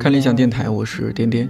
[0.00, 1.48] 看理想电台，我是颠颠。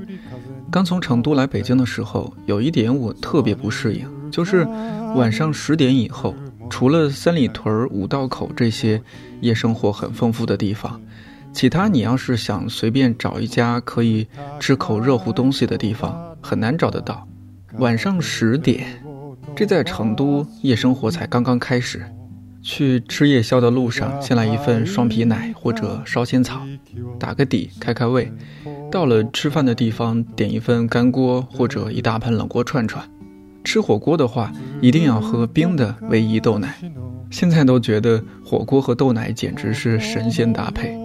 [0.70, 4.64] 刚从成都来北京的时候，有一点我特别不适应，就是
[5.14, 6.34] 晚上十点以后，
[6.68, 9.00] 除了三里屯、五道口这些
[9.40, 11.00] 夜生活很丰富的地方，
[11.52, 14.26] 其他你要是想随便找一家可以
[14.60, 17.26] 吃口热乎东西的地方，很难找得到。
[17.78, 18.86] 晚上十点，
[19.54, 22.04] 这在成都夜生活才刚刚开始。
[22.66, 26.62] 去吃夜宵的路上，先来一份双皮奶或者烧仙草，
[27.16, 28.28] 打个底，开开胃。
[28.90, 33.08] 到了吃饭的地方，点一份干锅或者一大盆冷锅串串。
[33.62, 36.74] 吃火锅的话，一定要喝冰的唯一豆奶。
[37.30, 40.98] 现在都觉得火锅和豆奶简直是神仙搭配。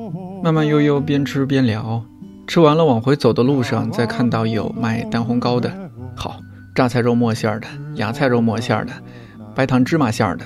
[0.43, 2.03] 慢慢悠悠，边吃边聊。
[2.47, 5.71] 吃完了往回走的路上，再看到有卖蛋烘糕的，
[6.15, 6.39] 好，
[6.73, 8.91] 榨菜肉末馅儿的，芽菜肉末馅儿的，
[9.53, 10.43] 白糖芝麻馅儿的。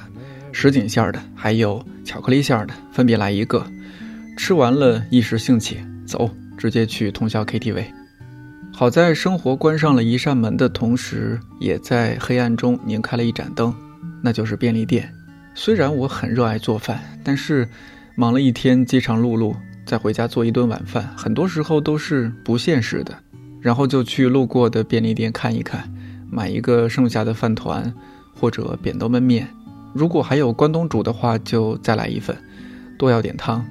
[0.57, 3.61] 什锦馅儿的，还有巧克力馅儿的，分别来一个。
[4.37, 7.83] 吃完了，一时兴起，走，直接去通宵 KTV。
[8.71, 13.75] 好在生活关上了一扇门的同时，也在黑暗中拧开了一盏灯，
[14.23, 15.13] 那就是便利店。
[15.53, 17.67] 虽然我很热爱做饭，但是
[18.15, 19.53] 忙了一天饥肠辘辘，
[19.85, 23.13] 再回家做一顿晚饭，很多时候都是不现实的。
[23.59, 25.93] 然后就去路过的便利店看一看，
[26.31, 27.93] 买一个剩下的饭团，
[28.33, 29.45] 或者扁豆焖面。
[29.95, 32.35] 如果还有关东煮的话，就再来一份，
[32.97, 33.65] 多要点汤。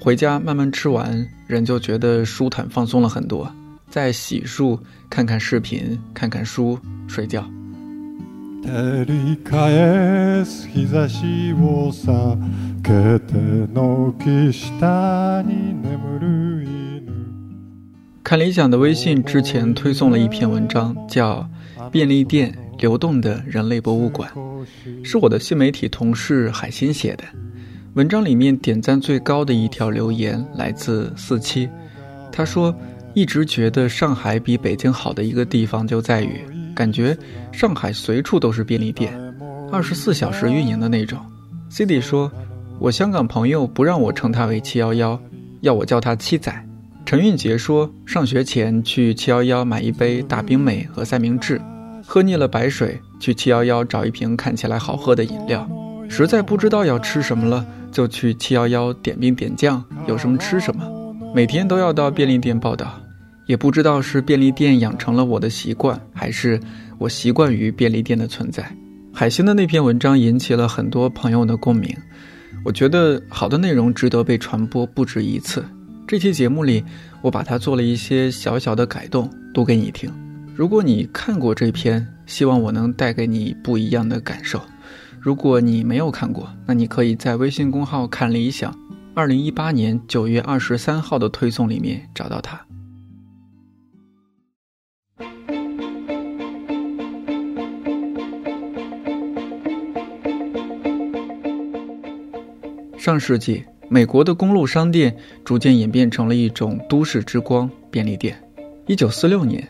[0.00, 3.46] 回家慢慢吃完，人就觉得舒坦放松了很多。
[3.90, 4.78] 再洗漱，
[5.10, 7.44] 看看视频，看看书，睡觉。
[18.24, 21.46] 看理想的微信之前推送了一篇文章，叫
[21.90, 24.30] 《便利店流动的人类博物馆》。
[25.04, 27.24] 是我的新媒体同事海鑫写的，
[27.94, 31.68] 文章里面点赞最高的一条留言来自四七，
[32.32, 32.74] 他说
[33.14, 36.44] ：“一直觉得上海比北京好的一个地方就在于，
[36.74, 37.16] 感觉
[37.52, 39.12] 上海随处都是便利店，
[39.70, 41.18] 二十四小时运营的那种。”
[41.70, 42.30] Cindy 说
[42.78, 45.20] ：“我香港朋友不让我称他为七幺幺，
[45.60, 46.52] 要我叫他七仔。”
[47.06, 51.60] 陈运杰说：“上学前去七幺幺买一杯大冰美和三明治。”
[52.10, 55.68] 喝腻了白水，去七幺幺找一瓶看起来好喝的饮料。
[56.08, 60.88] 实在不知道要吃什么了，就去七幺幺点兵点将，有什么吃什么。
[61.34, 62.98] 每天都要到便利店报道，
[63.44, 66.58] 也不知道是便利店养成了我的习惯，还是
[66.96, 68.66] 我习惯于便利店的存在。
[69.12, 71.94] 海星的那篇文章引起了很多朋友的共鸣，
[72.64, 75.62] 我觉得好的内容值得被传播不止一次。
[76.06, 76.82] 这期节目里，
[77.20, 80.10] 我把它做了一些小小的改动，读给你听。
[80.58, 84.60] 如果你看过这篇，希望我能带给你不一样的感受。
[85.20, 88.76] 如果你没有看过，那你可以在微信公号“看理想”，
[89.14, 92.60] 二零一八年九月二十三号的推送里面找到它。
[102.98, 108.36] 上世纪，美国的公路商店逐渐演变成了一种都市之光——便利店。
[108.88, 109.64] 一九四六年。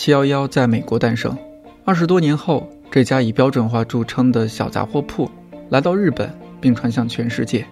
[0.00, 1.36] 七幺幺在美国诞生，
[1.84, 5.30] 二十多年后，这家以标准化著称的小杂货铺
[5.68, 7.66] 来到日本，并传向全世界。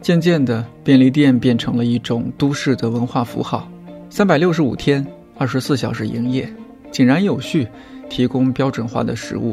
[0.00, 3.68] 渐渐的，便利店变成了一种都市的文化符号。
[4.10, 5.04] 三百六十五天，
[5.36, 6.48] 二十四小时营业，
[6.92, 7.66] 井然有序，
[8.08, 9.52] 提供标准化的食物。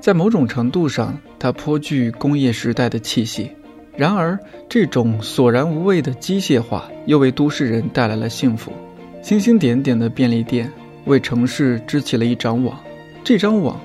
[0.00, 3.48] 在某种程度上，它颇具工业时代的气息。
[3.96, 4.36] 然而，
[4.68, 8.72] 这种索然无味的机械化又为都市人带来了幸福。
[9.22, 10.68] 星星点点的便利店。
[11.08, 12.78] 为城市织起了一张网，
[13.24, 13.80] 这张网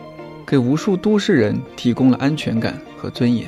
[0.45, 3.47] 给无数都市人提供了安全感和尊严。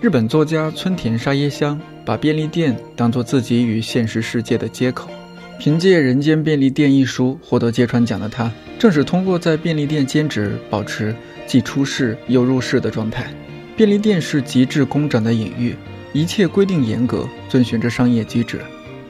[0.00, 5.10] 日本作家村田沙耶香把便利店当作自己与现实世界的接口。
[5.58, 11.14] 凭借《人间便利店》一书获得芥川奖的他，正是通过在便利店兼职，保持
[11.46, 13.30] 既出世又入世的状态。
[13.76, 15.76] 便利店是极致工整的隐喻，
[16.14, 18.58] 一切规定严格，遵循着商业机制。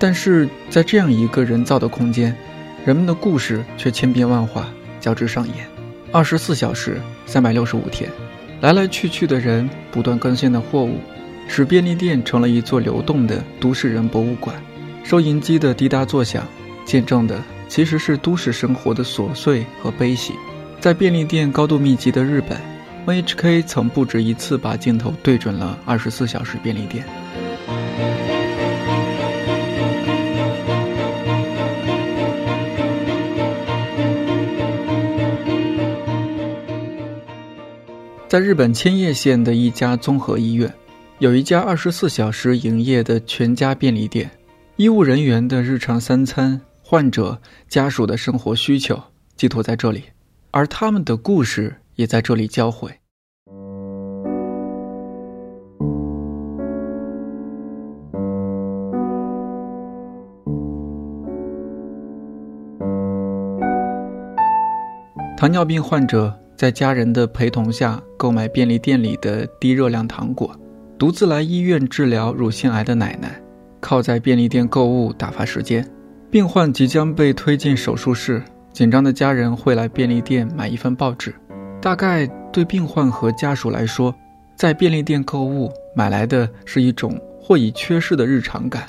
[0.00, 2.36] 但是在这样一个人造的空间。
[2.84, 4.66] 人们的故事却千变万化，
[5.00, 5.56] 交织上演。
[6.12, 8.10] 二十四小时，三百六十五天，
[8.60, 10.98] 来来去去的人，不断更新的货物，
[11.46, 14.56] 使便利店成了一座流动的都市人博物馆。
[15.04, 16.46] 收银机的滴答作响，
[16.86, 20.32] 见证的其实是都市生活的琐碎和悲喜。
[20.80, 22.58] 在便利店高度密集的日本
[23.06, 27.04] ，NHK 曾不止一次把镜头对准了二十四小时便利店。
[38.30, 40.72] 在日本千叶县的一家综合医院，
[41.18, 44.30] 有一家二十四小时营业的全家便利店，
[44.76, 47.36] 医务人员的日常三餐，患者
[47.66, 49.02] 家属的生活需求
[49.34, 50.04] 寄托在这里，
[50.52, 52.88] 而他们的故事也在这里交汇。
[65.36, 70.54] 糖尿病患者在家人的陪同下购买便利店里的低热量糖果，
[70.98, 73.40] 独自来医院治疗乳腺癌的奶奶，
[73.80, 75.82] 靠在便利店购物打发时间。
[76.30, 78.42] 病患即将被推进手术室，
[78.74, 81.34] 紧张的家人会来便利店买一份报纸。
[81.80, 84.14] 大概对病患和家属来说，
[84.54, 88.82] 在便利店购物买来的是一种或已缺失的日常感；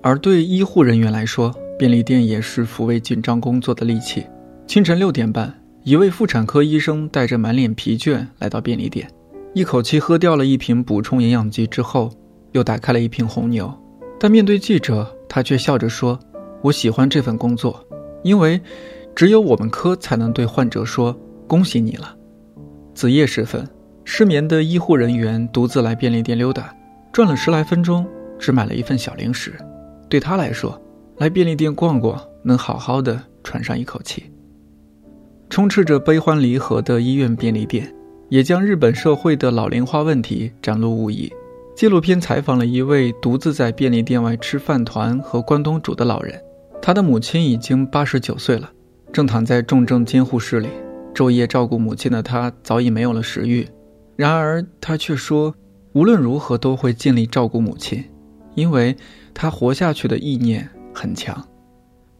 [0.00, 4.24] 而对医护人员来说，便利店也是抚慰紧张工作的利器。
[4.68, 5.52] 清晨六点半。
[5.86, 9.08] 一位妇产科医生带着满脸疲倦来到便利店，
[9.54, 12.10] 一口气喝掉了一瓶补充营养剂之后，
[12.50, 13.72] 又打开了一瓶红牛。
[14.18, 16.18] 但面对记者，他却笑着说
[16.60, 17.80] ：“我喜欢这份工作，
[18.24, 18.60] 因为
[19.14, 21.16] 只有我们科才能对患者说
[21.46, 22.16] 恭喜你了。”
[22.92, 23.64] 子夜时分，
[24.04, 26.74] 失眠的医护人员独自来便利店溜达，
[27.12, 28.04] 转了十来分钟，
[28.40, 29.54] 只买了一份小零食。
[30.08, 30.82] 对他来说，
[31.18, 34.24] 来便利店逛逛能好好的喘上一口气。
[35.48, 37.94] 充斥着悲欢离合的医院便利店，
[38.28, 41.32] 也将日本社会的老龄化问题展露无遗。
[41.74, 46.40] 纪录片采访了一位独自在便利店外吃饭团和关东煮的老人，
[46.82, 48.70] 他的母亲已经八十九岁了，
[49.12, 50.68] 正躺在重症监护室里。
[51.14, 53.66] 昼夜照顾母亲的他早已没有了食欲，
[54.16, 55.54] 然而他却说，
[55.92, 58.04] 无论如何都会尽力照顾母亲，
[58.54, 58.96] 因为
[59.32, 61.46] 他活下去的意念很强。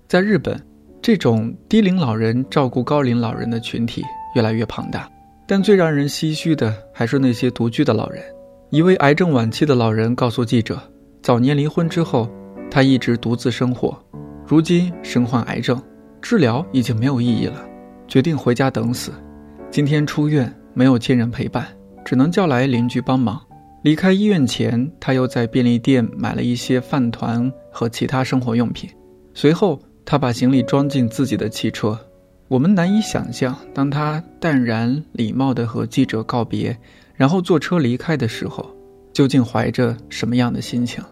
[0.06, 0.58] 在日本。
[1.06, 4.02] 这种低龄老人照顾高龄老人的群体
[4.34, 5.08] 越来越庞大，
[5.46, 8.20] 但最让人唏嘘的还是那些独居的老人。
[8.70, 10.76] 一位癌症晚期的老人告诉记者，
[11.22, 12.28] 早年离婚之后，
[12.68, 13.96] 他一直独自生活，
[14.44, 15.80] 如今身患癌症，
[16.20, 17.64] 治疗已经没有意义了，
[18.08, 19.12] 决定回家等死。
[19.70, 21.68] 今天出院，没有亲人陪伴，
[22.04, 23.40] 只能叫来邻居帮忙。
[23.84, 28.90] 离开医院前，他又在便利店买了一些饭团和其他生活用品，
[29.34, 29.80] 随后。
[30.08, 31.98] 他把行李装进自己的汽车，
[32.46, 36.78] 我们难以想象，当他淡然礼貌地和记者告别，
[37.16, 38.64] 然后坐车离开的时候，
[39.12, 41.02] 究竟怀着什么样的心情。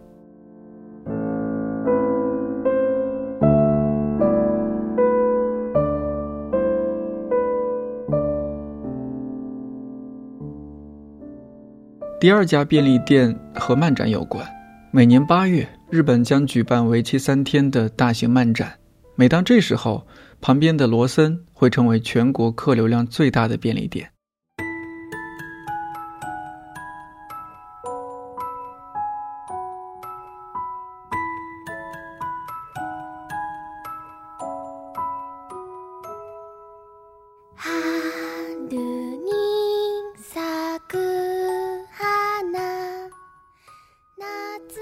[12.20, 14.46] 第二家便利店和漫展有关，
[14.92, 18.72] 每年八月，日本将举办为期三天的大型漫展。
[19.16, 20.04] 每当这时候，
[20.40, 24.10] 旁边的罗森会成为全国客流量最大的便利店。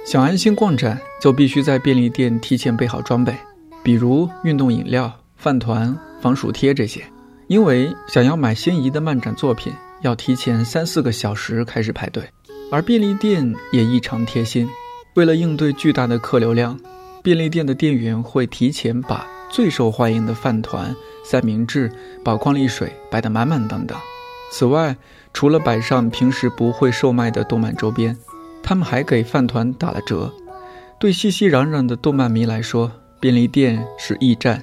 [0.06, 3.34] 想安心逛展，就必须在便利店提前备好装备。
[3.82, 7.04] 比如运动饮料、饭团、防暑贴这些，
[7.48, 9.72] 因为想要买心仪的漫展作品，
[10.02, 12.22] 要提前三四个小时开始排队。
[12.70, 14.66] 而便利店也异常贴心，
[15.14, 16.78] 为了应对巨大的客流量，
[17.22, 21.92] 便利店的店员会提前把最受欢迎的饭团、三明治、
[22.24, 24.00] 宝矿力水摆得满满当当。
[24.50, 24.96] 此外，
[25.34, 28.16] 除了摆上平时不会售卖的动漫周边，
[28.62, 30.32] 他们还给饭团打了折。
[30.98, 32.90] 对熙熙攘攘的动漫迷来说，
[33.22, 34.60] 便利店是驿站，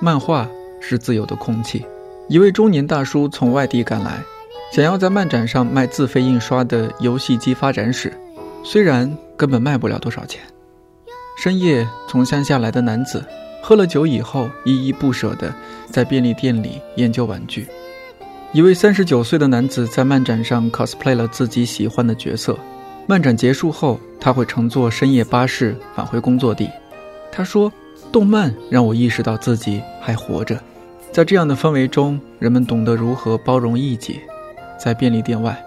[0.00, 0.48] 漫画
[0.80, 1.86] 是自由的空气。
[2.28, 4.20] 一位中年大叔从外地赶来，
[4.72, 8.12] 想要在漫展上卖自费印刷的游戏机发展史，
[8.64, 10.40] 虽然根本卖不了多少钱。
[11.38, 13.24] 深夜从乡下来的男子，
[13.62, 15.54] 喝了酒以后依依不舍地
[15.86, 17.68] 在便利店里研究玩具。
[18.50, 22.58] 一位三十九岁的男子在漫展上 cosplay 了自己喜欢的角色。
[23.06, 26.68] 漫展结束后，他会乘坐深夜巴士返回工作地。
[27.30, 27.72] 他说。
[28.12, 30.60] 动漫让我意识到自己还活着，
[31.10, 34.20] 在这样的氛围中，人们懂得如何包容异己。
[34.78, 35.58] 在便利店外，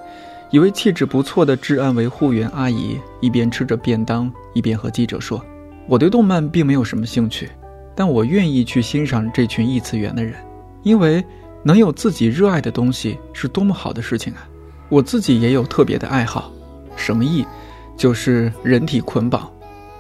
[0.52, 5.44] 一位气质不错的治安维护员阿姨一边吃着便当，一边和记者说
[5.90, 7.50] ：“我对动漫并没有什么兴趣，
[7.96, 10.36] 但我愿意去欣赏这群异次元的人，
[10.84, 11.24] 因为
[11.64, 14.48] 能有自己热爱的东西是多么好的事情啊！
[14.90, 16.52] 我自己也有特别的爱好，
[16.96, 17.44] 什么意？
[17.98, 19.52] 就是人体捆绑。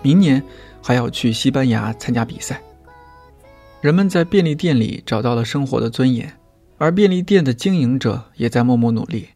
[0.03, 0.39] 明年。”
[0.87, 2.61] 还要去西班牙参加比赛。
[3.81, 6.31] 人们在便利店里找到了生活的尊严
[6.77, 9.27] 而便利店的经营者也在默默努力。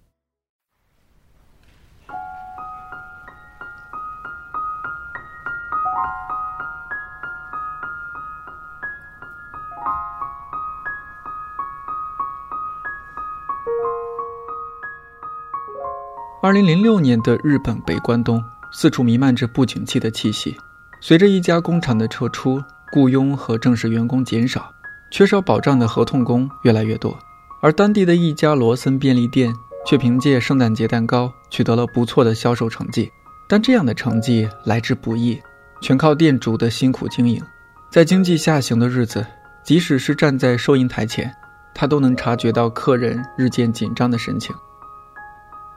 [16.43, 18.39] 二零零六年的日本北关东
[18.71, 20.55] 四处弥漫着不景气的气息。
[21.01, 24.69] 随着一家工厂的撤出，雇佣和正式员工减少，
[25.09, 27.17] 缺少保障的合同工越来越多。
[27.61, 29.53] 而当地的一家罗森便利店
[29.85, 33.09] 却凭借圣诞节蛋糕取得了不错的销售成绩。
[33.47, 35.41] 但这样的成绩来之不易，
[35.81, 37.41] 全靠店主的辛苦经营。
[37.89, 39.25] 在经济下行的日子，
[39.63, 41.33] 即使是站在收银台前，
[41.73, 44.53] 他都能察觉到客人日渐紧张的神情。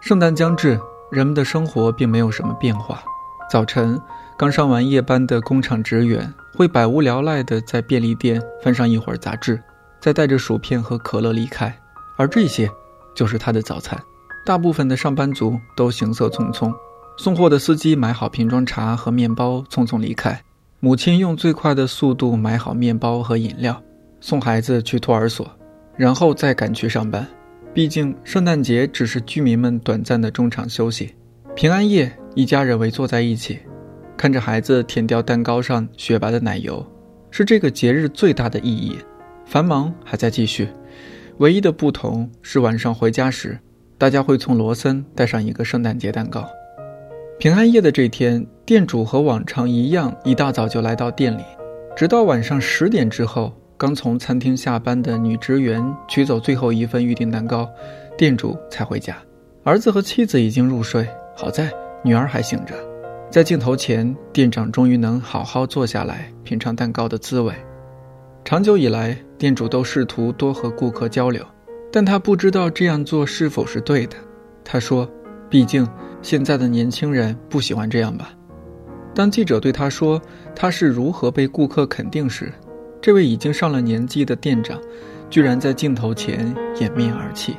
[0.00, 0.78] 圣诞将至，
[1.10, 3.02] 人们的生活并没有什么变化。
[3.50, 3.98] 早晨，
[4.42, 9.62] 刚上完夜班的工厂职员会百无聊赖地在便利店翻上一会儿杂志，
[10.00, 11.72] 再带着薯片和可乐离开。
[12.16, 12.68] 而这些，
[13.14, 13.96] 就是他的早餐。
[14.44, 16.74] 大部分的上班族都行色匆匆，
[17.16, 20.42] 送货的司机买好瓶装茶和面包，匆匆离开。
[20.80, 23.80] 母亲用最快的速度买好面包和饮料，
[24.20, 25.48] 送孩子去托儿所，
[25.96, 27.24] 然后再赶去上班。
[27.72, 31.14] 毕竟，圣诞节只是居民们短暂的中场休息。
[31.54, 33.60] 平安夜，一家人围坐在一起，
[34.16, 36.84] 看着孩子舔掉蛋糕上雪白的奶油，
[37.30, 38.96] 是这个节日最大的意义。
[39.44, 40.68] 繁忙还在继续，
[41.38, 43.58] 唯一的不同是晚上回家时，
[43.98, 46.48] 大家会从罗森带上一个圣诞节蛋糕。
[47.38, 51.42] 平安夜的这天，店主和往常一样，一大早就来到店里，
[51.96, 53.52] 直到晚上十点之后。
[53.78, 57.68] 刚从餐厅下班的女职员取走最后一份预定蛋糕，
[58.16, 59.16] 店主才回家。
[59.64, 61.04] 儿子和妻子已经入睡，
[61.34, 61.68] 好在
[62.04, 62.76] 女儿还醒着。
[63.32, 67.50] 在镜头前，店长终于能好好坐下来品尝蛋糕的滋味。
[68.44, 71.42] 长久以来，店主都试图多和顾客交流，
[71.90, 74.18] 但他不知道这样做是否是对的。
[74.62, 75.10] 他说
[75.48, 75.88] ：“毕竟
[76.20, 78.34] 现在的年轻人不喜欢这样吧。”
[79.16, 80.20] 当记者对他说
[80.54, 82.52] 他是如何被顾客肯定时，
[83.00, 84.78] 这位已经上了年纪的店长，
[85.30, 87.56] 居然在镜头前掩面而泣。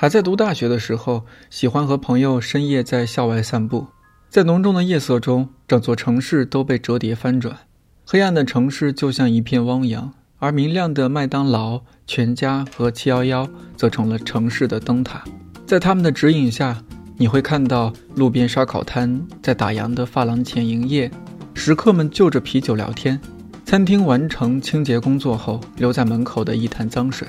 [0.00, 3.84] 还在读大学的时候，喜欢和朋友深夜在校外散步，
[4.30, 7.58] 在浓重的夜色中，整座城市都被折叠翻转，
[8.06, 15.24] 黑暗的城市就像一片汪洋，而明亮的麦当劳、全家和七幺幺则成了城市的灯塔。
[15.66, 16.80] 在他们的指引下，
[17.16, 21.10] 你会看到路边烧烤摊在打烊的发廊前营业，
[21.54, 23.20] 食客们就着啤酒聊天，
[23.64, 27.26] 餐厅完成清洁工作后留在门口的一滩脏水，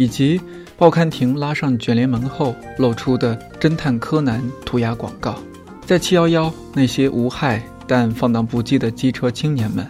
[0.00, 0.40] 以及
[0.78, 5.38] 报刊亭拉上卷帘门后露出的侦探柯南涂鸦广告。
[5.84, 9.86] 在七幺幺，那些无害但放荡不羁的机车青年们，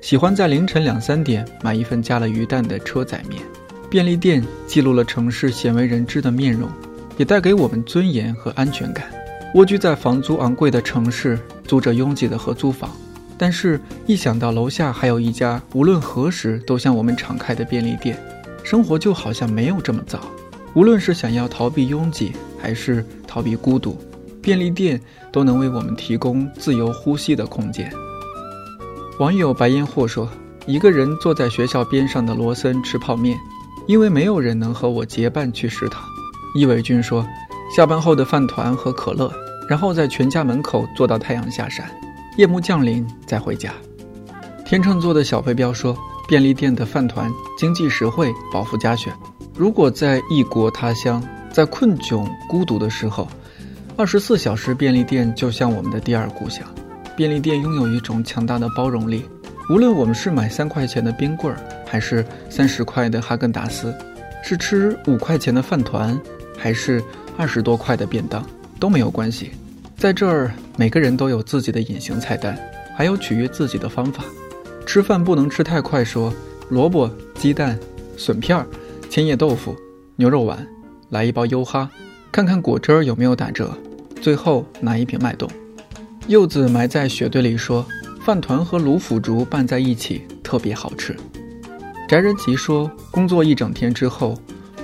[0.00, 3.42] 喜欢在凌晨两三点买一份加了鱼蛋的车仔面。
[3.90, 6.66] 便利店记录了城市鲜为人知的面容。
[7.18, 9.04] 也带给我们尊严和安全感。
[9.54, 12.90] 蜗居在房租昂贵的城市，租着拥挤的合租房，
[13.36, 18.16] 但是，一想到楼下还有一家无论何时都向我们敞开的便利店，
[18.70, 20.20] 生活就好像没有这么糟。
[20.74, 23.98] 无论是想要逃避拥挤，还是逃避孤独，
[24.40, 25.00] 便利店
[25.32, 27.92] 都能为我们提供自由呼吸的空间。
[29.18, 30.30] 网友白烟火说
[30.66, 33.36] ：“一个人坐在学校边上的罗森吃泡面，
[33.88, 36.04] 因为没有人能和我结伴去食堂。”
[36.54, 37.26] 易伟军说
[37.76, 39.34] ：“下班后的饭团和可乐，
[39.68, 41.90] 然后在全家门口坐到太阳下山，
[42.38, 43.72] 夜幕降临再回家。”
[44.64, 45.98] 天秤座的小飞镖说
[46.30, 49.12] ：“便利店的饭团经济实惠，饱腹佳选。
[49.56, 51.20] 如果在异国他乡，
[51.50, 53.26] 在困窘孤独的时候，
[53.96, 56.62] 二十四小时便利店就像我们的第二故乡。
[57.16, 59.24] 便利店拥有一种强大的包容力，
[59.68, 63.92] 无论我们是买三块钱的冰棍儿，还是三十块的哈根达斯，
[64.44, 66.16] 是吃五块钱的饭团。”
[66.56, 67.02] 还是
[67.36, 68.46] 二十多块的便当
[68.78, 69.50] 都没有关系，
[69.96, 72.56] 在这儿每个人都有自己的隐形菜单，
[72.94, 74.22] 还有取悦自己的方法。
[74.90, 76.34] 吃饭不能吃太快，说
[76.68, 77.78] 萝卜、鸡蛋、
[78.16, 78.66] 笋片、
[79.08, 79.76] 千叶豆腐、
[80.16, 80.66] 牛肉丸，
[81.10, 81.88] 来一包优哈，
[82.32, 83.72] 看看果汁有没有打折，
[84.20, 85.48] 最后拿一瓶脉动。
[86.26, 87.86] 柚子埋在雪堆里说，
[88.24, 91.16] 饭团和卤腐竹拌在一起特别好吃。
[92.08, 94.36] 翟仁吉说，工作一整天之后。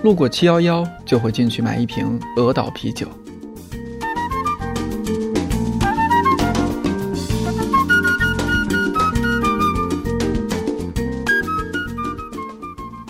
[0.04, 3.08] 路过七幺幺，就会进去买一瓶鹅岛啤酒。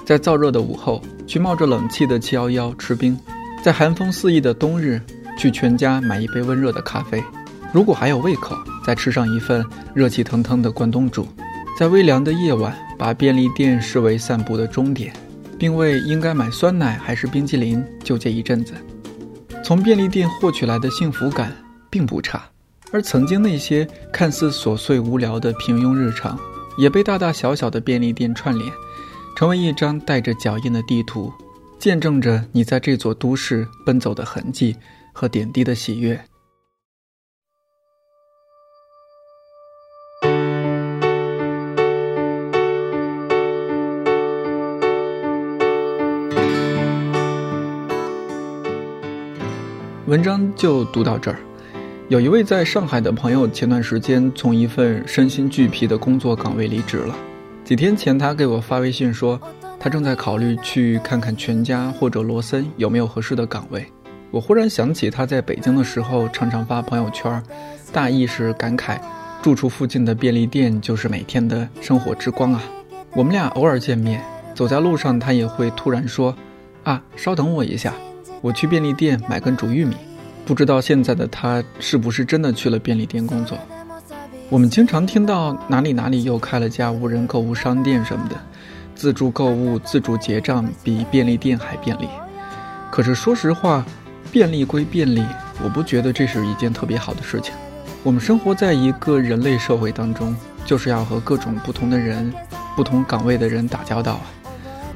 [0.07, 3.15] 在燥热的午后，去冒着冷气的七幺幺吃冰；
[3.63, 5.03] 在寒风肆意的冬日，
[5.37, 7.23] 去全家买一杯温热的咖啡。
[7.73, 11.27] 如果还有胃口，再吃上一份热气腾腾的关东煮。
[11.77, 15.13] 在微凉的夜晚，把便利店视为散步的终点。
[15.59, 18.75] 并为应该买酸奶还是冰激凌纠结一阵子，
[19.65, 21.51] 从便利店获取来的幸福感
[21.89, 22.45] 并不差，
[22.93, 26.39] 而曾经那些看似琐碎无聊的平庸日常，
[26.77, 28.71] 也被大大小小的便利店串联，
[29.37, 31.31] 成为一张带着脚印的地图，
[31.79, 34.75] 见证着你在这座都市奔走的痕迹
[35.13, 36.19] 和点滴的喜悦。
[50.07, 51.39] 文章就读到这儿。
[52.09, 57.15] 有一位在上海的朋友，前段时间从一份身心俱疲的工作岗位离职了。
[57.67, 59.41] 几天前，他给我发微信说，
[59.81, 63.85] 他正在考虑去看看全家或者罗森有没有合适的岗位。
[64.31, 67.43] 我忽然想起他在北京的时候常常发朋友圈，
[67.93, 69.01] 大意是感慨，
[69.43, 72.63] 住处附近的便利店就是每天的生活之光啊。
[73.15, 74.23] 我们俩偶尔见面，
[74.55, 76.33] 走在路上，他也会突然说
[76.85, 77.93] ：“啊，稍等我一下，
[78.43, 79.97] 我去便利店买根煮玉米。”
[80.47, 83.59] 不知道现在的他是不是真的去了便利店工作？
[84.49, 88.37] 我们经常听到哪里哪里又开了家无人购物商店什么的，
[88.95, 92.09] 自助购物、自助结账比便利店还便利。
[92.89, 93.85] 可是说实话，
[94.31, 95.25] 便利归便利，
[95.65, 97.53] 我不觉得这是一件特别好的事情。
[98.05, 100.35] 我们生活在一个人类社会当中，
[100.65, 102.33] 就是要和各种不同的人、
[102.77, 104.27] 不同岗位的人打交道啊。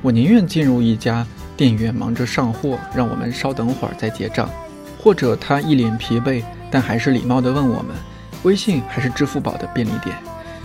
[0.00, 1.26] 我宁愿进入一家
[1.56, 4.48] 店员忙着上货，让我们稍等会儿再结账。
[5.02, 7.88] 或者他一脸疲惫，但还是礼貌地问我们：
[8.42, 10.16] 微信还是支付宝的便利店？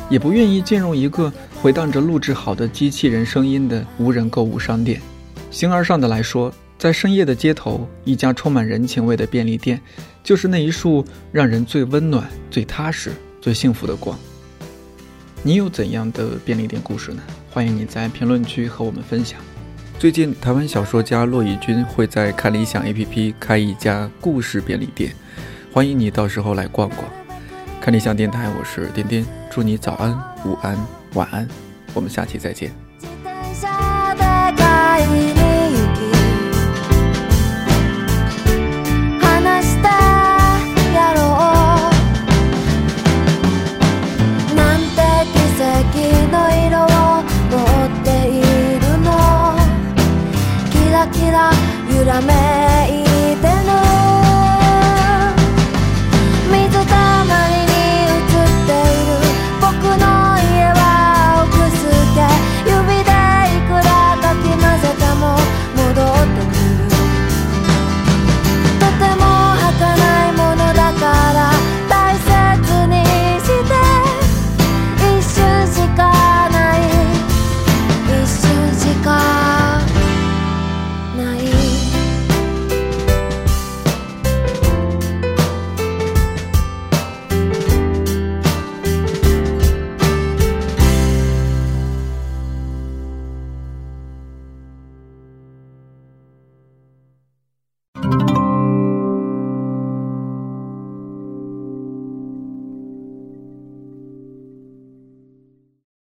[0.09, 5.01] 也不愿意进入一个回荡着录制好的机器人声音的无人购物商店。
[5.49, 9.81] 形而上的来说，在深夜的街头，一家充满人情味的便利店，
[10.23, 14.17] 就是那一束让人最温暖、最踏实、最幸福的光。
[15.41, 17.23] 你有怎样的便利店故事呢？
[17.49, 19.39] 欢迎你在评论区和我们分享。
[19.97, 25.15] 最近，台湾小说家骆以军会在看理想 APP 开一家故事便利店，
[25.71, 27.24] 欢迎你到时候来逛逛。
[27.81, 30.11] 看理想电台，我是颠颠，祝你早安、
[30.43, 30.75] 午安、
[31.13, 31.47] 晚安，
[31.93, 32.84] 我们下期再见。